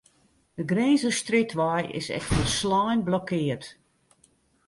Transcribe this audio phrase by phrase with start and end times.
[0.55, 3.65] De Grinzerstrjitwei is ek folslein blokkeard.